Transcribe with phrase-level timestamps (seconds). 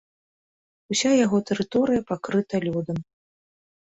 [0.95, 2.97] Уся яго тэрыторыя пакрыта лёдам.